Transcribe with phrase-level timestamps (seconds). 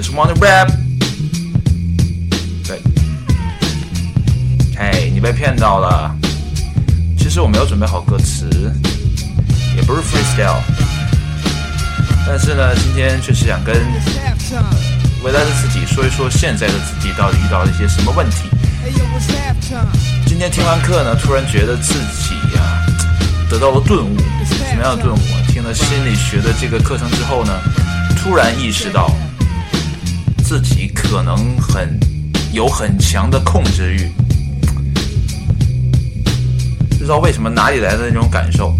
[0.00, 0.70] just want to rap.
[2.66, 2.80] 对，
[4.74, 6.16] 嘿，你被骗到了。
[7.18, 8.48] 其实我没有准备好歌词，
[9.76, 10.62] 也不是 freestyle，
[12.26, 13.76] 但是呢，今天确实想跟
[15.22, 18.48] 未来的自己说一说现在的自己到底遇到了一些什么问题。
[20.24, 22.80] 今天听完课呢，突然觉得自己呀
[23.50, 24.16] 得到了顿悟。
[24.48, 25.18] 什么样的顿悟？
[25.52, 27.52] 听了心理学的这个课程之后呢，
[28.16, 29.14] 突然意识到
[30.50, 31.96] 自己可能很
[32.52, 34.10] 有很强的控制欲。
[36.88, 38.76] 不知道为什么哪里来的那种感受，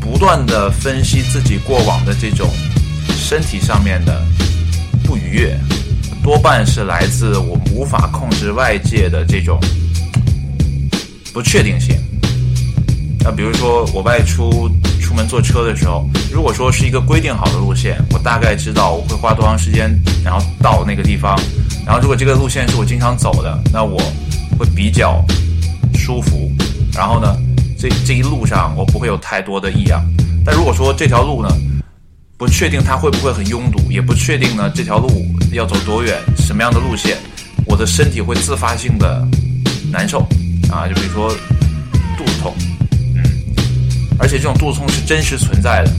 [0.00, 2.48] 不断的分析自己过往的这种
[3.14, 4.24] 身体上面的
[5.04, 5.60] 不愉悦，
[6.22, 9.60] 多半是来自我无法控制外界的这种。
[11.30, 11.94] 不确定性。
[13.18, 14.66] 那比如说，我外出
[15.10, 19.90] 出门坐车的时候，如果说是一个规定好的路线，我大概知道我会花多长时间，
[20.24, 21.36] 然后到那个地方。
[21.84, 23.98] 然后如果这个路线是我经常走的，那我
[24.56, 25.20] 会比较
[25.94, 26.48] 舒服。
[26.94, 27.36] 然后呢，
[27.76, 30.00] 这这一路上我不会有太多的异样。
[30.44, 31.48] 但如果说这条路呢，
[32.38, 35.10] 不确定它会不会很拥堵，也不确定呢这条路
[35.52, 37.16] 要走多远，什么样的路线，
[37.66, 39.26] 我的身体会自发性的
[39.90, 40.20] 难受。
[40.70, 41.34] 啊，就比如说，
[44.20, 45.90] 而且这种肚子痛是真实存在的。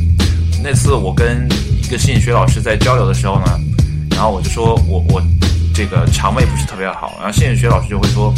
[0.64, 1.48] 那次我跟
[1.84, 3.60] 一个心理学老师在交流的时候呢，
[4.12, 5.22] 然后我就说我我
[5.74, 8.34] 这个肠胃不是特别好，然后心理学老师就会说，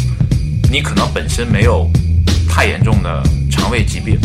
[0.70, 1.88] 你可能本身没有
[2.48, 4.18] 太严重的肠胃疾病，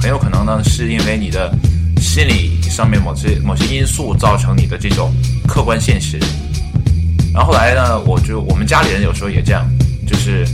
[0.00, 1.54] 很有可能呢是因为你的
[2.00, 5.14] 心理上面某些某些因素造成你的这种
[5.46, 6.18] 客观现实。
[7.32, 9.64] 然后后来呢，我就我们家里人有时候也这样，
[10.06, 10.46] 就是。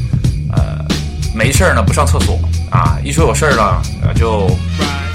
[0.52, 0.84] 呃，
[1.32, 2.36] 没事儿呢，不上厕所
[2.70, 4.48] 啊，一说有事儿了，呃，就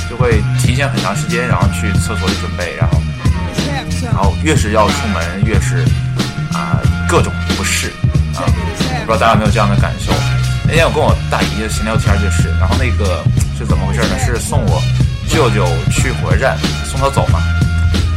[0.10, 3.02] 就会提前很长时间，然后去厕所里准备，然后，
[4.04, 5.86] 然后越是要出门，越是
[6.54, 7.88] 啊各种不适
[8.36, 8.44] 啊，
[9.06, 10.12] 不知道大家有没有这样的感受？
[10.68, 13.24] 那天我跟我大姨闲聊天就是，然后那个
[13.58, 14.20] 是怎么回事呢？
[14.20, 14.82] 是送我
[15.30, 17.40] 舅舅去火车站，送他走嘛。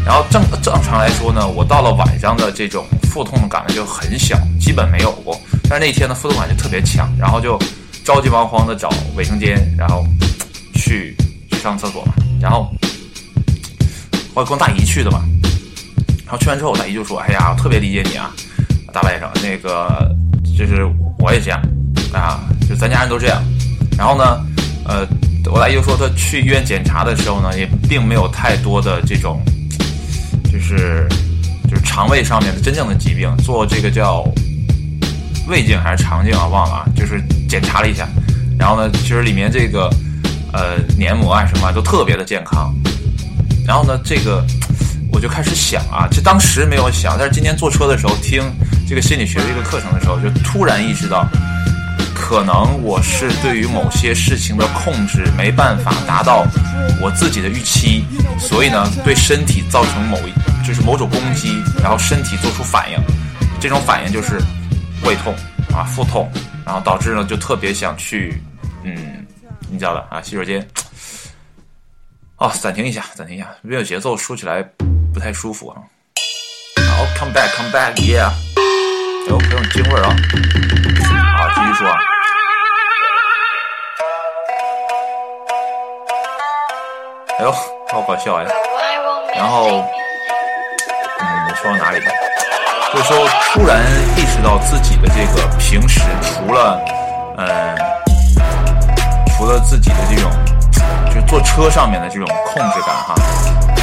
[0.05, 5.39] 然后正正常来说呢，我到了晚上的这种腹痛感觉就很小，基本没有过。
[5.69, 7.61] 但是那天的腹痛感就特别强，然后就
[8.09, 10.03] 着急忙慌的找卫生间，然后
[10.73, 11.15] 去
[11.51, 12.15] 去上厕所嘛。
[12.41, 12.73] 然后
[14.33, 15.23] 我跟大姨去的嘛。
[16.25, 18.31] 然后去完之后，我大姨就说：“哎呀，我特别理解你啊，
[18.95, 20.11] 大外甥，那个
[20.57, 21.61] 就是我也这样
[22.15, 23.43] 啊，就咱家人都这样。”
[23.99, 24.41] 然后呢，
[24.87, 25.07] 呃，
[25.53, 29.43] 我大姨就说，她去医院检查的时候呢，也并没有太多的这种。
[30.51, 31.07] 就是
[31.69, 34.25] 就是肠胃上面的真正的疾病，做这个叫
[35.49, 36.47] 胃镜还是肠镜啊？
[36.47, 36.85] 忘了啊。
[36.95, 38.07] 就是检查了一下，
[38.59, 39.91] 然后呢，其实里面这个
[40.53, 42.75] 呃黏膜啊什么都特别的健康。
[43.67, 44.45] 然后呢，这个
[45.13, 48.43] 我就开始想啊，就当时没有想，但是今天坐车的时候听
[48.89, 51.27] 这个心理学的一个课程的时候，就突然意识到，
[52.15, 56.47] 可能我是对于某些事情的控制没办法达到
[57.03, 58.05] 我自己的预期，
[58.39, 60.33] 所以呢，对身体造成某一。
[60.67, 62.99] 就是某种攻击，然后身体做出反应，
[63.59, 64.39] 这种反应就是
[65.05, 65.35] 胃痛
[65.75, 66.31] 啊、腹痛，
[66.67, 68.43] 然后导致呢就特别想去，
[68.85, 69.27] 嗯，
[69.71, 70.67] 你知道的啊，洗手间。
[72.37, 74.63] 哦，暂停一下，暂停一下，没有节奏，说起来
[75.13, 75.77] 不太舒服啊。
[76.97, 78.31] 好，come back，come back，yeah。
[79.29, 80.17] 有很有京味儿啊。
[81.37, 81.99] 好，继续说啊。
[87.39, 87.53] 哎呦，
[87.91, 88.49] 好搞笑呀。
[89.35, 89.85] 然后。
[91.21, 92.28] 嗯说到哪里了？
[92.91, 93.83] 就是说，突然
[94.17, 96.81] 意识到自己的这个平时除了，
[97.37, 97.77] 呃，
[99.37, 100.31] 除了自己的这种，
[101.07, 103.15] 就是坐车上面的这种控制感哈，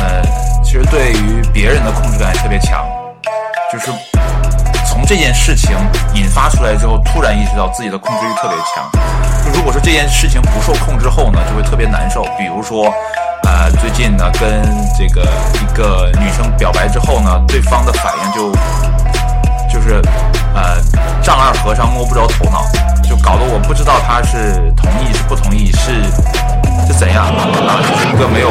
[0.01, 0.23] 呃，
[0.63, 2.83] 其实对于别人的控制感也特别强。
[3.71, 3.91] 就是
[4.87, 5.77] 从这件事情
[6.15, 8.89] 引发出来之后，突然意识到自己的控制欲特别强。
[9.45, 12.23] 就如果说这件事情不受控制后呢，就会特别难受。
[12.39, 12.91] 比如说。
[13.45, 14.63] 呃，最近呢，跟
[14.97, 15.21] 这个
[15.61, 18.51] 一个女生表白之后呢，对方的反应就
[19.71, 20.01] 就是
[20.55, 20.81] 呃，
[21.21, 22.63] 丈二和尚摸不着头脑，
[23.07, 26.03] 就搞得我不知道他是同意是不同意，是
[26.87, 28.49] 是怎样，然后就是一个没有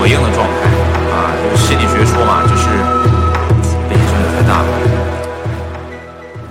[0.00, 0.54] 回应的状态
[1.10, 1.34] 啊。
[1.56, 2.68] 心理学说嘛，就是
[3.88, 4.66] 力真的太大了。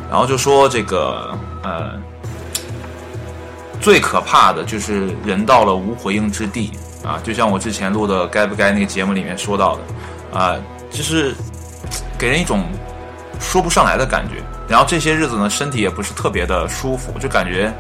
[0.10, 1.34] 然后就说这个
[1.64, 1.92] 呃，
[3.80, 6.72] 最可怕的就是人到了无回应之地
[7.06, 10.56] 啊，就像我之前录的该不该那个节目里面说到的啊，
[10.90, 11.36] 就是
[12.18, 12.64] 给人一种
[13.40, 14.42] 说不上来的感觉。
[14.68, 17.72] 然后这些日子呢，身体也不是特别的舒服，就感觉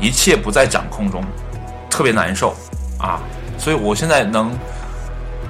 [0.00, 1.22] 一切不在掌控中，
[1.90, 2.56] 特别难受
[2.98, 3.20] 啊。
[3.58, 4.50] 所以我现在能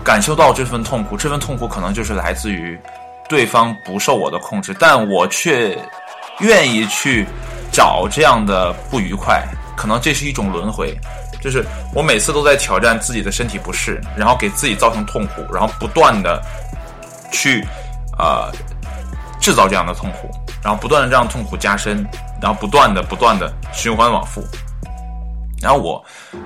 [0.02, 2.76] 感受到这份痛苦，这份痛苦可能就是来自于
[3.28, 5.78] 对方不受我的控制，但我却
[6.40, 7.24] 愿意去
[7.70, 9.46] 找这样的不愉快。
[9.76, 10.96] 可能这是一种轮回，
[11.44, 11.62] 就是
[11.94, 16.42] 我每次都在挑战自己的身体不适，然后给自己造成痛苦，然后不断的
[17.30, 17.62] 去
[18.18, 18.50] 啊
[19.38, 20.30] 制造这样的痛苦。
[20.62, 22.02] 然后不断的让痛苦加深，
[22.40, 24.42] 然后不断的不断的循环往复。
[25.60, 26.02] 然后我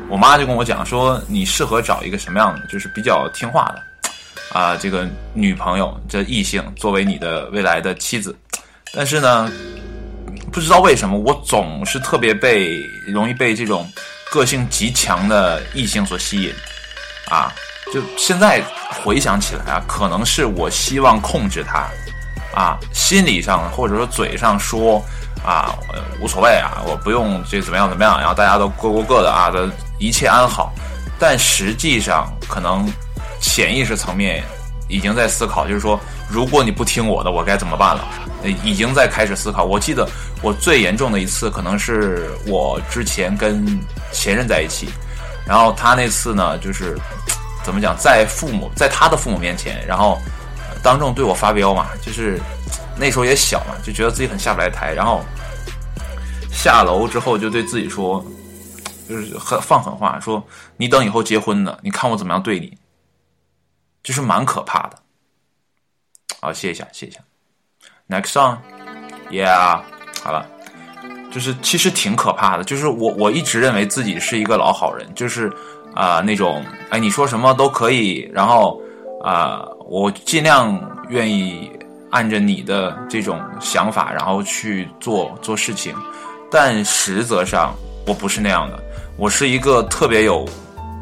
[0.09, 8.37] 我妈就跟我讲说，你适合找一个什么样的，就是比较听话的啊，这个女朋友这异性作为你的未来的妻子。
[8.93, 9.49] 但是呢，
[10.51, 13.89] 不知道为什么我总是特别被容易被这种
[14.31, 16.55] 个性极强的异性所吸引
[17.29, 17.53] 啊。
[17.93, 18.63] 就现在
[19.03, 21.89] 回想起来啊，可能是我希望控制他。
[22.55, 25.01] 啊，心理上或者说嘴上说
[25.45, 25.79] 啊，
[26.19, 30.73] 无所谓啊，我不用这怎么样怎么样，然后大家都各过各的啊，的一切安好。
[31.21, 32.91] 但实际上，可能
[33.39, 34.43] 潜意识层面
[34.89, 38.05] 已经在思考，就是说，如果你不听我的，我该怎么办了？
[38.65, 39.65] 已经在开始思考。
[39.65, 40.09] 我记得
[40.43, 43.67] 我最严重的一次，可能是我之前跟
[44.13, 44.89] 前任在一起，
[45.47, 46.97] 然后他那次呢，就是
[47.65, 50.19] 怎么讲，在父母在他的父母面前，然后。
[50.81, 52.41] 当众对我发飙嘛，就是
[52.97, 54.95] 那时候也小嘛，就觉得自己很下不来台。
[54.95, 55.25] 然后
[56.53, 58.25] 下楼之后就对自己说，
[59.09, 60.41] 就是很放狠话，说
[60.77, 62.79] 你等以后结婚呢，你看我怎么样对你，
[64.05, 64.97] 就是蛮可怕的。
[66.41, 67.19] 好，谢一下，谢一下。
[68.09, 69.81] Next song，Yeah，
[70.23, 70.47] 好了，
[71.33, 72.65] 就是其实挺可怕的。
[72.65, 75.53] 就是我我一直认为自己是一个老好人，就是
[75.95, 78.81] 啊那种哎你说什么都可以，然后
[79.23, 79.65] 啊。
[79.91, 81.73] 我尽量愿意
[82.11, 85.97] 按着你的这种想法，然后去做做事情，
[86.51, 87.75] 但实则上
[88.07, 88.79] 我不是那样的。
[89.17, 90.47] 我是一个特别有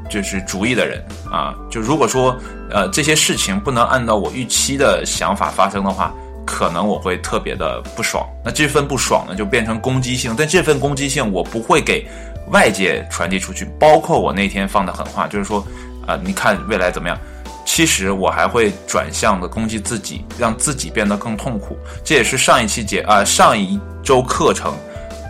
[0.08, 1.54] 就是主意的人啊。
[1.70, 2.36] 就如果说
[2.70, 6.12] 呃这些事情不能按照我预期的想法发生的话，
[6.46, 8.26] 可能我会特别的不爽。
[8.44, 10.34] 那这份不爽呢，就变成攻击性。
[10.36, 12.06] 但这份攻击性我不会给
[12.50, 15.66] 外界传递出去，包括我那天放的狠话，就是说
[16.06, 17.18] 啊，你看未来怎么样？
[17.64, 21.76] 其实我还会转向的攻击自己，让自己变得更痛苦。
[22.04, 24.72] 这也是上一期节啊上一周课程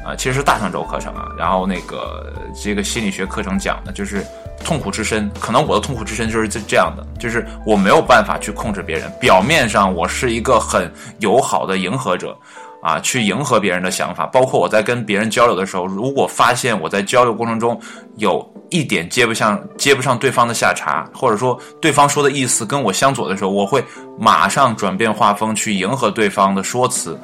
[0.04, 1.26] 啊，其实是大上周课程啊。
[1.38, 2.30] 然后那个
[2.62, 4.22] 这个心理学课程讲的就是
[4.64, 5.30] 痛苦之身。
[5.40, 9.10] 可能我的痛苦之身就是这这样的，就是我没有办法去控制别人。
[9.20, 12.36] 表面上我是一个很友好的迎合者。
[12.82, 17.80] 啊，去迎合别人的想法，包括我在跟别人交流的时候，如果发现我在交流过程中
[18.16, 23.84] 有一点接不上、接不上对方的下茬，或者说对方说的意思跟我相左的时候，我会
[24.16, 27.18] 马上转变画风去迎合对方的说辞。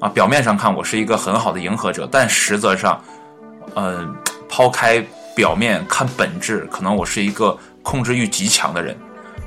[0.00, 3.02] 啊，表面上看我是一个很好的迎合者，但实则上，
[3.74, 4.14] 嗯，
[4.48, 5.04] 抛开
[5.38, 8.96] 表面看本质，可能我是一个控制欲极强的人。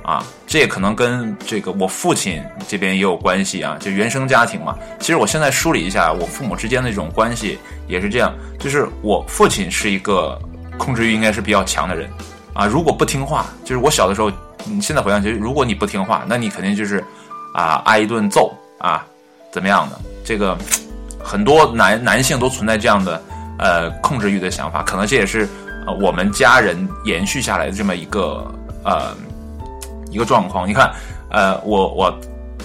[0.03, 4.73] 啊，这也可能跟这个我父亲这边也有关系啊，就原生家庭嘛。
[5.01, 10.39] 其实我现在梳理一下，我父母之间的这种关系也是这样，就是我父亲是一个
[10.77, 12.09] 控制欲应该是比较强的人
[12.53, 12.65] 啊。
[12.65, 14.31] 如果不听话，就是我小的时候，
[14.63, 17.03] 你现在回想起，如果你不听话，那你肯定就是
[17.53, 19.05] 啊挨一顿揍啊，
[19.51, 19.99] 怎么样的？
[20.23, 20.57] 这个
[21.21, 23.21] 很多男男性都存在这样的
[23.59, 25.47] 呃控制欲的想法，可能这也是
[25.85, 28.45] 呃我们家人延续下来的这么一个
[28.83, 29.15] 呃。
[30.13, 30.91] 一个状况，你看，
[31.29, 32.13] 呃，我我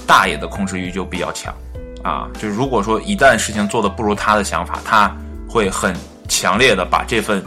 [0.05, 1.55] 大爷的控制欲就比较强，
[2.03, 5.17] 啊，就如果说一旦事情做的不如他的想法，他
[5.49, 5.95] 会很
[6.27, 7.41] 强烈的把这份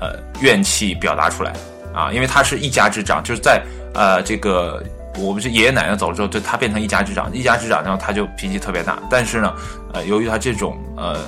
[0.00, 1.52] 呃怨气表达出来，
[1.94, 3.62] 啊，因为他是一家之长，就是在
[3.94, 4.82] 呃这个
[5.16, 9.54] 我们是爷爷奶奶走了之后，就他变成一家之长，一家之长，然后他就脾气特别大，但是呢，
[9.92, 11.20] 呃，由于他这种呃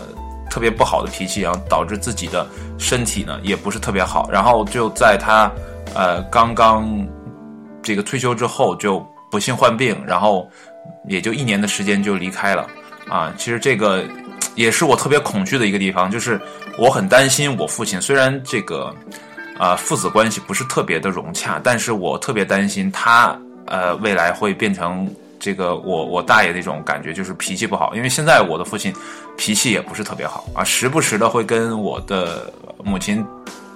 [0.49, 2.47] 特别不好的脾气，然后导致自己的
[2.79, 5.51] 身体呢也不是特别好，然后就在他
[5.95, 7.07] 呃刚刚。
[7.81, 10.47] 这个退休之后就不幸患病，然后
[11.09, 12.67] 也就一年的时间就离开了
[13.09, 13.33] 啊。
[13.39, 14.05] 其实这个
[14.57, 16.39] 也是我特别恐惧的一个地方，就是
[16.77, 17.99] 我很担心我父亲。
[17.99, 18.95] 虽然这个
[19.59, 27.95] 啊父子关系不是特别的融洽，但是我特别担心他呃未来会变成这个我我大爷那种感觉，就是脾气不好。
[27.95, 28.95] 因为现在我的父亲
[29.37, 32.53] 脾气也不是特别好啊，时不时的会跟我的
[32.85, 33.25] 母亲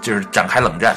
[0.00, 0.94] 就是展开冷战。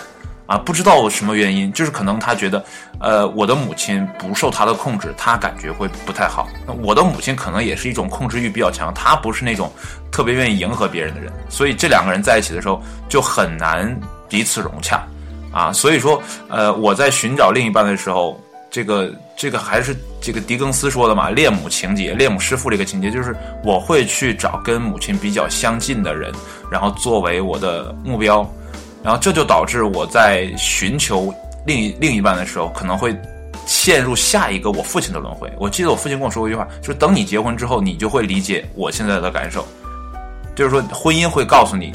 [0.47, 2.63] 啊，不知道什么原因，就是可能他觉得，
[2.99, 6.47] 呃，我的母亲不受他的控制，他感觉会不太好。
[6.83, 9.73] 我的母亲可能也是一种控制欲比较强，她不是那种
[10.11, 12.79] 特别愿意迎合别人的人，所以这两个人在一起的时候
[13.09, 15.03] 就很难彼此融洽，
[15.51, 18.39] 啊，所以说，呃，我在寻找另一半的时候，
[18.75, 26.29] 这个这个还是这个狄更斯说的嘛，恋母情节，恋母师父这个情节，就是我会去找跟母亲比较相近的人，
[26.69, 28.45] 然后作为我的目标。
[29.01, 31.33] 然后这就导致我在寻求
[31.65, 33.17] 另一另一半的时候，可能会
[33.65, 35.49] 陷入下一个我父亲的轮回。
[35.57, 39.65] 我记得我父亲跟我说过一句话，就是等你结婚之后，你就会理解我现在的感受。
[40.53, 41.93] 就是说，婚姻会告诉你，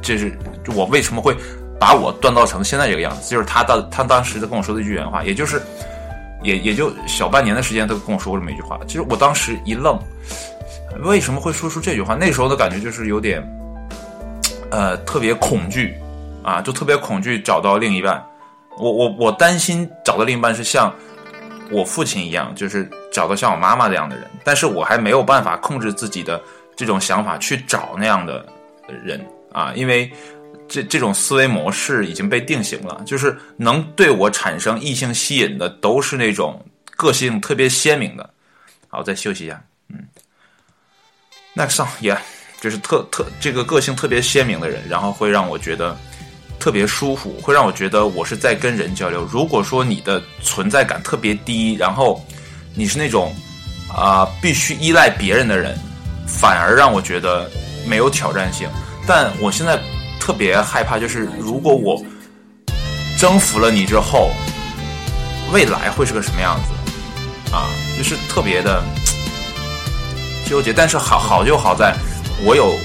[0.00, 0.34] 这是
[0.74, 1.36] 我为什么会
[1.78, 3.28] 把我锻造成现在这个样子。
[3.28, 5.60] 就是他当他当时跟我说的一句原话，也就是
[6.42, 8.78] 也也就小半年的时间，他跟我说过这么一句话。
[8.86, 9.98] 其实我当时一愣，
[11.04, 12.14] 为什么会说出这句话？
[12.14, 13.42] 那时候的感觉就是有点
[14.70, 15.96] 呃特别恐惧。
[16.44, 18.20] 啊，就特别恐惧找到另一半，
[18.76, 20.92] 我我我担心找到另一半是像
[21.70, 26.42] 我父亲一样，就是找到像我妈妈这样的人，但是我还没有办法控制自己的
[26.74, 28.44] 这种想法去找那样的
[29.04, 30.12] 人啊，因为
[30.72, 36.64] 这这种思维模式已经被定型了，就是能对我产生异性吸引的都是那种
[36.96, 38.30] 个性特别鲜明的。
[38.88, 39.98] 好，再休息一下，嗯
[41.54, 42.18] ，next song，yeah，
[42.60, 45.96] 就是特特这个个性特别鲜明的人，然后会让我觉得。
[46.58, 49.28] 特别舒服，会让我觉得我是在跟人交流。
[49.32, 52.24] 如果说你的存在感特别低，然后
[52.76, 53.34] 你是那种
[53.92, 55.76] 啊必须依赖别人的人，
[56.24, 57.50] 反而让我觉得
[57.84, 58.70] 没有挑战性。
[59.08, 59.76] 但我现在
[60.22, 62.00] 特别害怕，就是如果我
[63.18, 64.30] 征服了你之后，
[65.52, 67.66] 未来会是个什么样子啊？
[67.98, 68.80] 就是特别的
[70.48, 70.72] 纠结。
[70.72, 71.96] 但是好好就好在，
[72.44, 72.78] 我有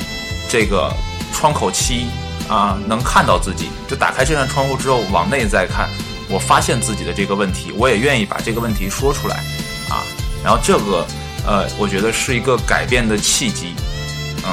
[0.50, 0.92] 这个
[1.32, 2.08] 窗口期。
[2.50, 5.90] 啊，能看到自己，就打开这扇窗户之后往内再看，
[6.30, 9.36] 我发现自己的这个问题，我也愿意把这个问题说出来，
[9.90, 10.00] 啊，
[10.42, 11.06] 然后这个，
[11.46, 13.76] 呃，我觉得是一个改变的契机，
[14.46, 14.50] 嗯，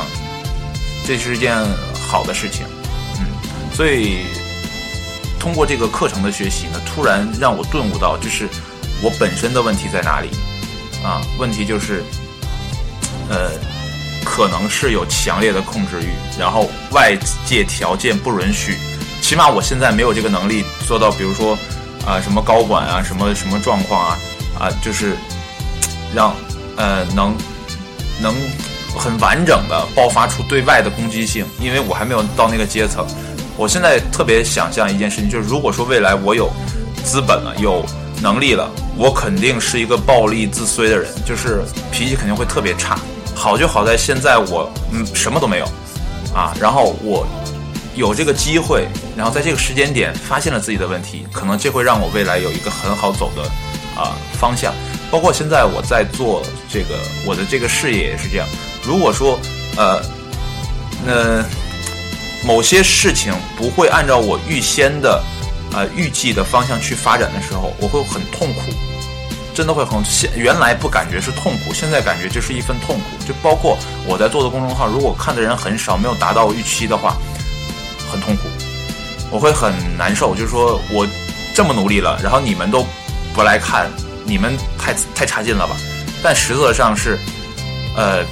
[1.07, 1.57] 这是一件
[2.07, 2.67] 好的事情，
[3.19, 3.27] 嗯，
[3.75, 4.27] 所以
[5.39, 8.49] 通过这个课程的学习呢，突然让我顿悟到，就是
[9.03, 10.29] 我本身的问题在哪里，
[11.05, 12.03] 啊，问题就是，
[13.29, 13.53] 呃。
[14.27, 16.09] 可能是有强烈的控制欲，
[16.41, 18.75] 然后外界条件不允许，
[19.21, 21.53] 起码我现在没有这个能力做到，比如说，
[22.07, 24.19] 啊什么高管啊，什么什么状况啊，
[24.59, 25.15] 啊就是
[26.15, 26.35] 让
[26.79, 27.37] 呃能
[28.19, 28.35] 能
[28.99, 33.07] 很完整的爆发出对外的攻击性，因为我还没有到那个阶层。
[33.57, 36.51] 我现在特别想象一件事情，就是如果说未来我有
[37.05, 37.85] 资本了，有
[38.21, 42.99] 能力了，我肯定是一个暴力自衰的人，就是脾气肯定会特别差。
[43.35, 45.65] 好就好在现在我嗯什么都没有，
[46.35, 47.27] 啊，然后我
[47.95, 53.43] 有这个机会，然后在这个时间点发现了自己的问题，可能这会让我未来有一个很好走的
[54.01, 54.73] 啊方向。
[55.11, 58.49] 包括现在我在做这个我的这个事业也是这样。
[58.87, 59.39] 如果说
[59.77, 60.01] 呃
[61.07, 61.45] 那
[62.47, 65.23] 某些事情不会按照我预先的
[65.73, 68.61] 呃预计的方向去发展的时候，我会很痛苦。
[69.55, 73.25] 真的会很现，原来不感觉是痛苦，现在感觉这是一份痛苦。
[73.25, 77.17] 就包括我在做的公众号，如果看的人很少，没有达到预期的话，
[78.11, 78.49] 很痛苦，
[79.31, 80.35] 我会很难受。
[80.35, 81.07] 就是说我
[81.55, 82.85] 这么努力了，然后你们都
[83.33, 83.89] 不来看，
[84.25, 85.77] 你们太太差劲了吧？
[86.21, 87.17] 但实则上是，
[87.97, 88.25] 呃，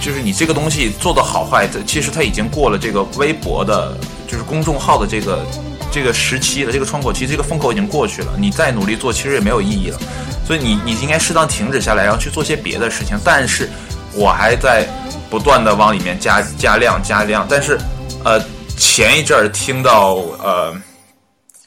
[0.00, 5.44] 就是你这个东西做的好坏，其实它已经过了这个微博的，就是公众号的这个。
[5.92, 8.28] 这个时期的这个窗口期，这个风口已经过去了。
[8.38, 9.98] 你再努力做，其实也没有意义了。
[10.46, 13.18] 所以你你应该适当停止下来，然后去做些别的事情。
[13.24, 13.68] 但是
[14.14, 14.86] 我还在
[15.28, 17.44] 不断的往里面加加量加量。
[17.50, 17.76] 但是
[18.22, 18.40] 呃，
[18.76, 20.72] 前一阵儿听到呃，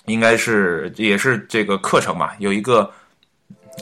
[0.05, 2.89] 应该是也是这个课程吧，有一个，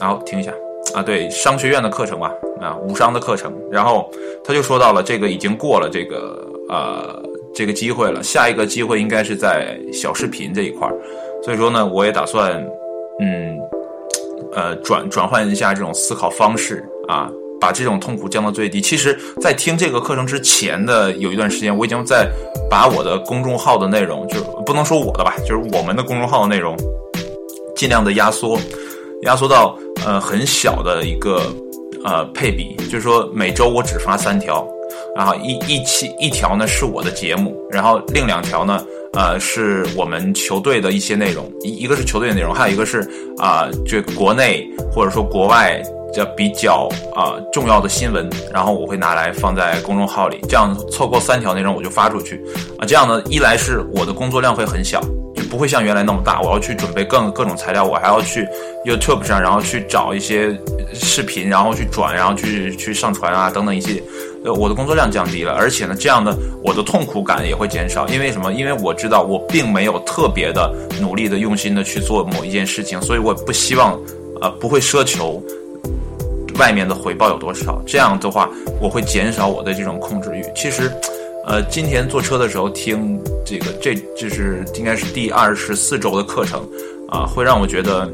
[0.00, 0.52] 然后听一下
[0.92, 2.32] 啊，对商学院的课程吧，
[2.62, 4.08] 啊无商的课程，然后
[4.44, 7.22] 他就说到了这个已经过了这个呃。
[7.54, 10.94] 这个机会了，下一个机会应该是在小视频这一块儿，
[11.44, 12.66] 所以说呢，我也打算，
[13.20, 13.58] 嗯，
[14.54, 18.80] 呃，转转换一下这种思考方式啊，把这种痛苦降到最低。
[18.80, 22.26] 其实，在听这个课程之前的有一段时间，我已经在
[22.70, 26.74] 把我的公众号的内容，就不能说我的吧，就是我们的公众号的内容，
[27.76, 28.58] 尽量的压缩，
[29.24, 31.42] 压缩到呃很小的一个
[32.04, 34.66] 呃配比，就是说每周我只发三条。
[35.16, 38.82] 然后一一期一条呢是我的节目，然后另两条呢，
[39.12, 43.00] 呃，是我们球队的一些内容，一一个是球队的内容，还有一个是
[43.38, 45.82] 啊，这国内或者说国外
[46.14, 52.42] 这比较啊重要的新闻，然后我会拿来放在公众号里，这样凑够三条内容我就发出去，
[52.78, 55.00] 啊，这样呢，一来是我的工作量会很小，
[55.34, 56.40] 就不会像原来那么大。
[56.40, 58.46] 我要去准备各各种材料，我还要去
[58.84, 60.56] YouTube 上，然后去找一些
[60.92, 64.02] 视频，然后去转，然后去去上传啊等等一系列。
[64.44, 68.08] 呃，我的工作量降低了，而且呢，这样的我的痛苦感也会减少。
[68.08, 68.52] 因为什么？
[68.52, 70.68] 因为我知道我并没有特别的
[71.00, 73.96] 努力的、用心的去做某一件事情，所以我不希望，
[74.40, 75.40] 呃，不会奢求
[76.58, 77.80] 外面的回报有多少。
[77.86, 80.44] 这样的话，我会减少我的这种控制欲。
[80.56, 80.90] 其实，
[81.46, 86.66] 呃，今天坐车的时候听这个，这就是应该是第二十四周的课程，
[87.08, 88.08] 啊，会让我觉得，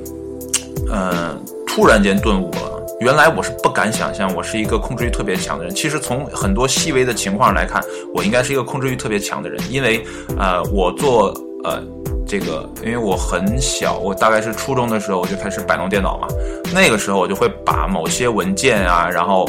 [0.90, 2.86] 呃，突然间顿悟了。
[3.00, 5.72] 原来我是不敢想象我是一个控制欲特别强的人。
[5.72, 7.80] 其实从很多细微的情况来看，
[8.12, 9.60] 我应该是一个控制欲特别强的人。
[9.70, 10.04] 因为，
[10.36, 11.28] 呃，我做
[11.62, 11.80] 呃
[12.26, 16.26] 这个，因为我很小，我大概是初中的时候我就开始摆弄电脑嘛。
[16.74, 19.48] 那个时候我就会把某些文件啊，然后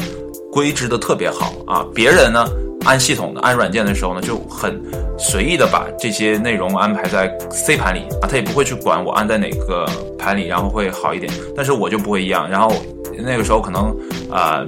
[0.52, 1.84] 归置的特别好啊。
[1.92, 2.46] 别人呢
[2.84, 4.80] 按系统的、按软件的时候呢，就很
[5.18, 9.86] 随意的把这些内容安排在 C 盘里啊，他也不会去管我安在哪个
[10.18, 11.32] 盘里，然后会好一点。
[11.56, 12.72] 但是我就不会一样，然后。
[13.22, 13.94] 那个时候可能
[14.30, 14.64] 啊，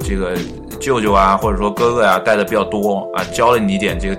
[0.00, 0.36] 这个
[0.78, 4.16] 舅舅啊，或者说哥哥呀带的比较多啊，教了你一点这个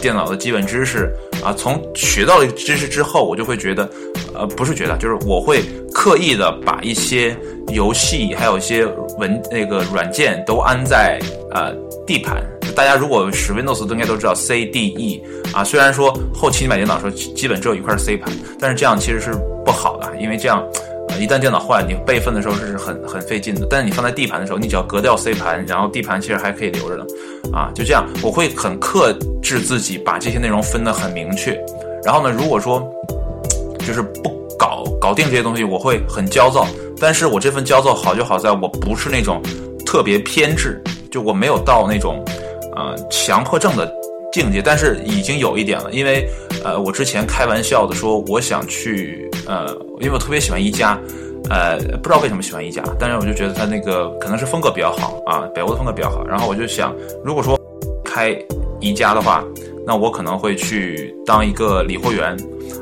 [0.00, 1.12] 电脑的基本知识
[1.44, 1.52] 啊。
[1.52, 3.90] 从学到了知识之后，我就会觉得，
[4.32, 5.62] 呃，不是觉得，就是我会
[5.92, 7.36] 刻意的把一些
[7.68, 8.86] 游戏还有一些
[9.18, 11.74] 文那个软件都安在呃
[12.06, 12.42] D 盘。
[12.76, 15.64] 大家如果使 Windows 都应该都知道 C D E 啊。
[15.64, 18.30] 虽然说后期你买电脑的时候基本只有一块 C 盘，
[18.60, 19.32] 但是这样其实是
[19.64, 20.62] 不好的，因为这样。
[21.18, 23.66] 一旦电脑坏，你备份的时候是很很费劲的。
[23.70, 27.06] 但是你放在 D 盘的时候，你只要隔掉 C 盘，然后 D 盘其实还可以留着的，
[27.56, 31.58] 啊，就这样，我会很克制自己，把这些内容分得很明确。
[32.04, 32.86] 然后呢，如果说
[33.78, 34.28] 就是不
[34.58, 36.66] 搞搞定这些东西，我会很焦躁。
[37.00, 39.40] 但是我这份焦躁好就好在我不是那种
[39.86, 42.22] 特别偏执，就我没有到那种
[42.76, 43.92] 呃强迫症的。
[44.32, 46.28] 境界，但是已经有一点了，因为，
[46.62, 49.66] 呃，我之前开玩笑的说，我想去，呃，
[50.00, 51.00] 因为我特别喜欢宜家，
[51.48, 57.58] 呃，不知道为什么喜欢宜家，但是我就觉得它那个可能是风格比较好啊，北欧的风格比较好，然后我就想，如果说
[58.04, 58.36] 开
[58.78, 59.42] 宜家的话，
[59.86, 62.36] 那我可能会去当一个理货员，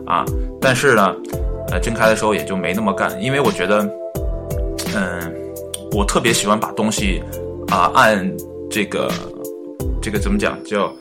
[0.06, 0.24] 啊，
[0.60, 1.14] 但是呢，
[1.70, 3.88] 呃，真开的时候也就没那么干，因为我觉得，
[4.96, 5.32] 嗯，
[5.92, 7.22] 我特别喜欢把东西
[7.68, 8.28] 啊按
[8.68, 9.08] 这个
[10.04, 10.92] 这个怎么讲叫。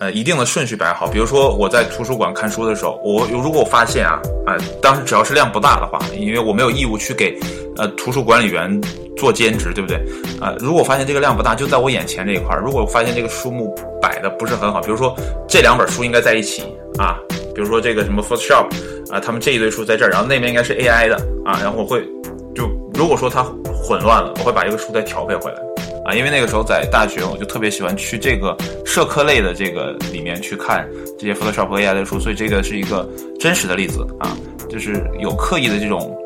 [0.00, 1.08] 呃，一定的顺序摆好。
[1.08, 7.36] 比如说，我在图书馆看书的时候，我如果我发现啊，啊，当时只要是量不大的话，因为我没有义务去给
[7.76, 8.80] 呃图书管理员
[9.16, 9.96] 做兼职，对不对？
[10.40, 15.16] 啊，如果发现这个量不大，就在我眼前这一块儿，如果发现这个书目摆的不是很好，比如说
[15.48, 16.62] 这两本书应该在一起
[16.96, 17.18] 啊，
[17.52, 18.68] 比如说这个什么 Photoshop
[19.10, 22.06] 啊，他们这一堆书在这儿，然后那边应该是 AI 的啊，然后我会
[22.54, 23.42] 就如果说它
[23.82, 25.67] 混乱了，我会把这个书再调配回来。
[26.08, 33.06] 啊，因为那个时候在大学，我就特别喜欢去这个社科类的这个里面去看这些 Photoshop AI 的书，所以这个是一个
[33.38, 34.34] 真实的例子啊，
[34.70, 36.16] 就是有刻意的这种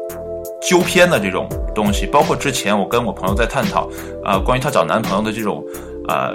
[0.63, 2.07] 纠偏的这种东西。
[2.07, 3.91] 包括之前我跟我朋友在探讨
[4.23, 5.65] 啊，关于她找男朋友的这种
[6.07, 6.33] 呃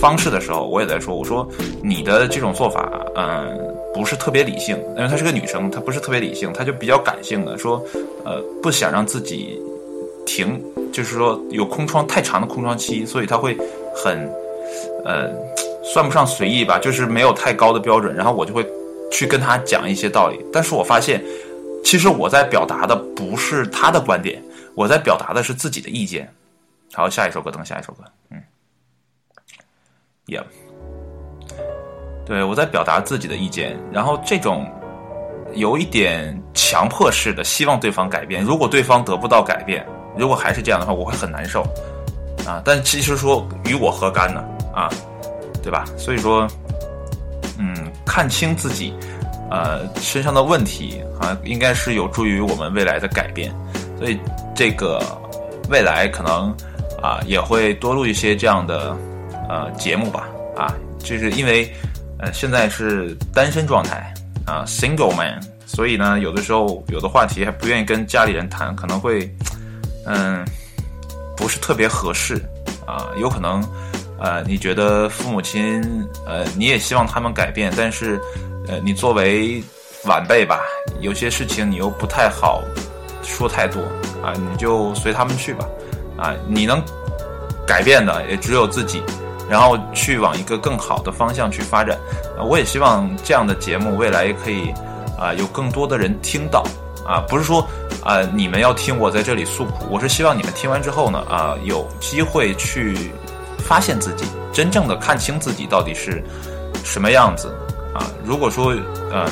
[0.00, 1.44] 方式的时候，我也在说，我说
[1.82, 3.58] 你的这种做法，嗯，
[3.92, 7.84] 不是特别理性，因为她是个女生，她不是特别理性，她就比较感性的，说
[8.24, 9.60] 呃不想让自己。
[10.24, 13.56] 停，就是说有空窗太长的空窗期，所以他会
[13.94, 14.30] 很，
[15.04, 15.30] 呃，
[15.82, 18.14] 算不上随意吧，就是没有太高的标准。
[18.14, 18.66] 然后我就会
[19.10, 21.22] 去跟他讲一些道理，但是我发现，
[21.84, 24.42] 其实我在表达的不是他的观点，
[24.74, 26.28] 我在表达的是自己的意见。
[26.92, 28.40] 好，下一首歌，等下一首歌，嗯
[30.26, 30.44] ，Yeah，
[32.24, 34.66] 对我在表达自己的意见，然后这种
[35.54, 39.86] 有一点强迫式的希望对方改变，如果对方得不到改变。
[40.16, 41.62] 如果还是这样的话，我会很难受，
[42.46, 42.62] 啊！
[42.64, 44.44] 但其实说与我何干呢？
[44.72, 44.88] 啊，
[45.62, 45.84] 对吧？
[45.98, 46.46] 所以说，
[47.58, 47.74] 嗯，
[48.06, 48.94] 看清自己，
[49.50, 53.52] 呃，身上的问题啊，应该是有助于我们未来的改变。
[53.98, 54.18] 所以
[54.54, 55.00] 这个
[55.68, 56.54] 未来可能
[57.02, 58.96] 啊，也会多录一些这样的
[59.48, 60.28] 呃节目吧。
[60.56, 61.72] 啊，就是因为
[62.18, 64.14] 呃现在是单身状态
[64.46, 69.28] 啊，single man，所以呢，有的时候有的话题还不愿意跟家里人谈，可能会。
[70.06, 70.44] 嗯，
[71.36, 72.34] 不是特别合适
[72.86, 73.62] 啊，有可能，
[74.18, 75.82] 呃，你觉得父母亲，
[76.26, 78.20] 呃，你也希望他们改变，但是，
[78.68, 79.62] 呃，你作为
[80.04, 80.60] 晚辈吧，
[81.00, 82.62] 有些事情你又不太好
[83.22, 83.80] 说太多
[84.22, 85.66] 啊，你就随他们去吧，
[86.18, 86.82] 啊，你能
[87.66, 89.02] 改变的也只有自己，
[89.48, 91.98] 然后去往一个更好的方向去发展。
[92.46, 94.70] 我也希望这样的节目未来也可以
[95.18, 96.62] 啊，有更多的人听到。
[97.06, 97.66] 啊，不是说，
[98.02, 103.10] 啊，你们要听我在这里诉苦，我是希望你们听完之后呢，啊，有机会去
[103.58, 106.22] 发现自己，真正的看清自己到底是
[106.82, 107.54] 什么样子，
[107.94, 108.10] 啊。
[108.24, 108.74] 如果说，
[109.12, 109.26] 嗯，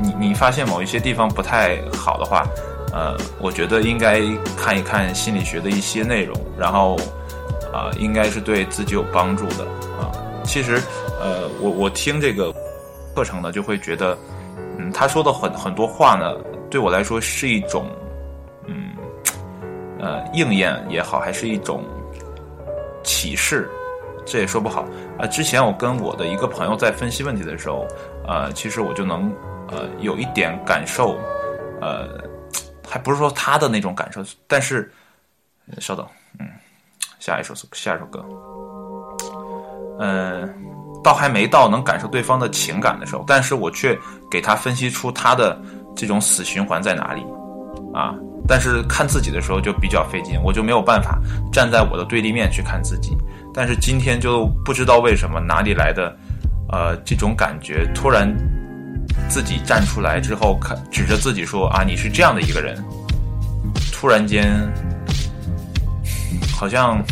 [0.00, 2.46] 你你发现某一些地方不太好的话，
[2.92, 4.22] 呃，我觉得应该
[4.56, 6.96] 看一看心理学的一些内容，然后
[7.72, 9.64] 啊，应该是对自己有帮助的
[10.00, 10.10] 啊。
[10.44, 10.80] 其实，
[11.20, 12.54] 呃，我我听这个
[13.14, 14.16] 课程呢，就会觉得，
[14.92, 16.34] 他说的很很多话呢，
[16.70, 17.86] 对我来说是一种，
[18.66, 18.90] 嗯，
[19.98, 21.84] 呃，应验也好，还是一种
[23.02, 23.68] 启示。
[24.30, 24.84] 这也说不好
[25.18, 25.26] 啊！
[25.26, 27.86] 之前我跟我的一个朋友在分析问题的时候，
[28.26, 29.34] 呃，其实我就能
[29.68, 31.16] 呃有一点感受，
[31.80, 32.06] 呃，
[32.86, 34.92] 还不是说他的那种感受，但是
[35.78, 36.06] 稍等，
[36.38, 36.46] 嗯，
[37.18, 38.22] 下一首下一首歌，
[39.98, 40.54] 嗯，
[41.08, 43.98] 倒还没到能感受对方的情感的时候，但是我却
[44.30, 45.58] 给他分析出他的
[45.96, 47.22] 这种死循环在哪里
[47.94, 48.14] 啊！
[48.46, 51.18] 但是看自己的时候就比较费劲，我就没有办法
[51.50, 53.16] 站在我的对立面去看自己。
[53.54, 56.14] 但是今天就不知道为什么哪里来的，
[56.70, 58.30] 呃，这种感觉突然
[59.30, 62.76] 自己站出来之后，看指着自己说啊，你是这样的一个人，
[63.94, 64.46] 突然间
[66.54, 67.02] 好像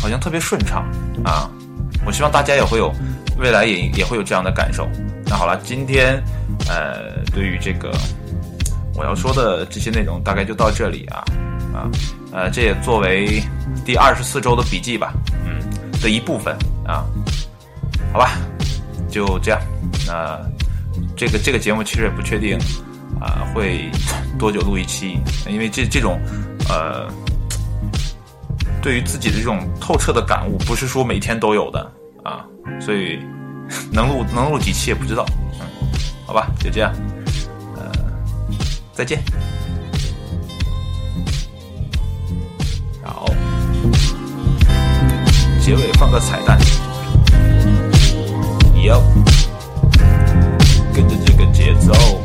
[0.00, 0.88] 好像特别顺畅
[1.24, 1.50] 啊！
[2.06, 2.92] 我希望大家也会有
[3.36, 4.88] 未来也也会有这样的感受。
[5.26, 6.22] 那好了，今天
[6.68, 7.92] 呃，对于这个
[8.94, 11.24] 我要说的这些内容，大概就到这里啊
[11.74, 11.90] 啊
[12.32, 13.42] 呃，这也作为
[13.84, 15.12] 第二十四周的笔记吧。
[15.44, 15.56] 嗯
[16.02, 17.06] 的一部分啊，
[18.12, 18.32] 好吧，
[19.08, 19.58] 就这样。
[20.06, 20.38] 那
[21.16, 22.58] 这个这个节目其实也不确定
[23.18, 23.90] 啊，会
[24.38, 25.18] 多久录一期？
[25.48, 26.20] 因为这这种
[26.68, 27.08] 呃，
[28.82, 31.90] 对于自己的这种透彻的感悟，不是说每天都有的啊，
[32.80, 33.20] 所以
[33.92, 35.24] 能录能录几期也不知道。
[35.60, 35.66] 嗯，
[36.26, 36.92] 好吧，就这样。
[37.76, 37.92] 呃，
[38.92, 39.22] 再见。
[43.02, 43.26] 好
[45.60, 46.58] 结尾放个彩蛋
[48.74, 49.00] ，，Yo，，
[50.92, 52.15] 跟着这个节奏，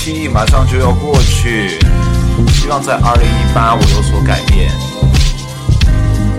[0.00, 1.78] 二零一七马上就要过去，
[2.54, 4.70] 希望在二零一八我有所改变。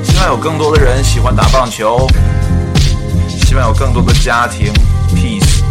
[0.04, 2.08] 希望有更多的人喜欢打棒球，
[3.28, 4.74] 希望有更多的家庭
[5.16, 5.62] peace，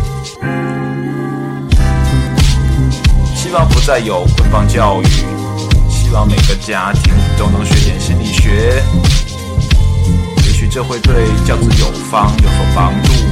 [3.34, 5.06] 希望不再有捆绑教育，
[5.88, 8.84] 希望每个家庭都能学点心理学，
[10.36, 13.29] 也许这会对教子有方有所帮助。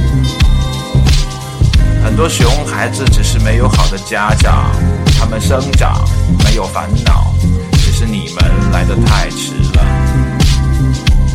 [2.03, 4.71] 很多熊孩子只是没有好的家长，
[5.17, 6.03] 他们生长
[6.43, 7.33] 没有烦恼，
[7.73, 9.83] 只是你们来的太迟了。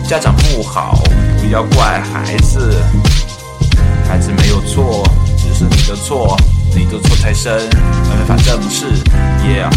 [0.09, 1.03] 家长不好，
[1.41, 2.83] 不要怪孩子，
[4.09, 6.37] 孩子没有错，只是你的错，
[6.75, 7.69] 你的错太深，
[8.09, 8.87] 没法正视。
[9.43, 9.71] Yeah，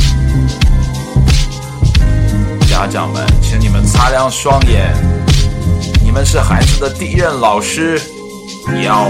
[2.68, 4.94] 家长们，请你们擦亮双眼，
[6.04, 8.02] 你们是孩子的第一任老师，
[8.84, 9.10] 要。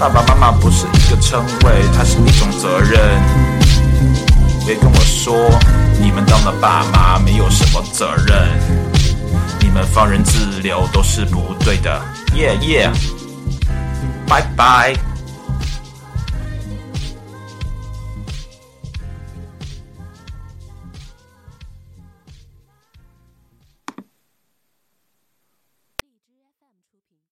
[0.00, 2.98] 爸爸妈妈不是一个称谓，它是一种责任。
[4.64, 5.50] 别跟我说
[6.00, 8.48] 你们当了爸妈没有什么责任，
[9.60, 12.02] 你们放任自流都是不对的。
[12.34, 12.90] 耶耶，
[14.26, 15.09] 拜拜。